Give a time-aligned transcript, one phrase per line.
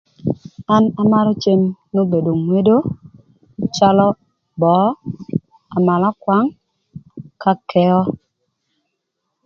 [0.75, 1.61] An amarö cem
[1.93, 2.77] n'obedo ngwedo,
[3.75, 4.07] calö
[4.59, 4.87] böö,
[5.75, 6.49] amalakwang,
[7.41, 7.97] k'akëö.